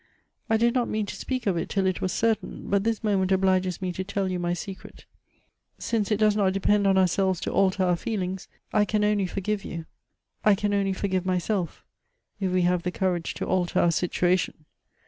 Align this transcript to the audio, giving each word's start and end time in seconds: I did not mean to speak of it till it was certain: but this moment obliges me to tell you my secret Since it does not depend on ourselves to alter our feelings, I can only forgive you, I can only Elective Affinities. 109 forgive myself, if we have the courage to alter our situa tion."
I 0.49 0.57
did 0.57 0.73
not 0.73 0.89
mean 0.89 1.05
to 1.05 1.15
speak 1.15 1.45
of 1.45 1.57
it 1.57 1.69
till 1.69 1.85
it 1.85 2.01
was 2.01 2.11
certain: 2.11 2.67
but 2.71 2.83
this 2.83 3.03
moment 3.03 3.31
obliges 3.31 3.83
me 3.83 3.91
to 3.91 4.03
tell 4.03 4.31
you 4.31 4.39
my 4.39 4.53
secret 4.53 5.05
Since 5.77 6.09
it 6.09 6.17
does 6.17 6.35
not 6.35 6.53
depend 6.53 6.87
on 6.87 6.97
ourselves 6.97 7.39
to 7.41 7.51
alter 7.51 7.83
our 7.83 7.95
feelings, 7.95 8.47
I 8.73 8.83
can 8.83 9.03
only 9.03 9.27
forgive 9.27 9.63
you, 9.63 9.85
I 10.43 10.55
can 10.55 10.73
only 10.73 10.89
Elective 10.89 11.11
Affinities. 11.11 11.13
109 11.19 11.21
forgive 11.21 11.25
myself, 11.63 11.85
if 12.39 12.51
we 12.51 12.61
have 12.63 12.81
the 12.81 12.89
courage 12.91 13.35
to 13.35 13.45
alter 13.45 13.79
our 13.79 13.89
situa 13.89 14.39
tion." 14.39 14.65